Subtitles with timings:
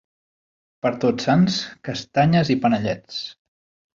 [0.85, 3.21] Per Tots Sants, castanyes i panellets.